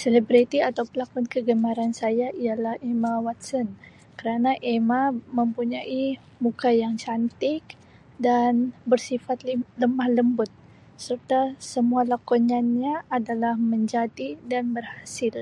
[0.00, 3.66] Selebriti atau pelakon kegemaran saya ialah Emma Watson
[4.18, 5.02] kerana kerana Emma
[5.38, 6.06] mempunyai
[6.44, 7.62] muka yang cantik
[8.26, 8.52] dan
[8.90, 9.38] bersifat
[9.80, 10.50] lemah lembut
[11.04, 11.40] serta
[11.72, 15.36] semua lakonannya adalah menjadi dan berhasil.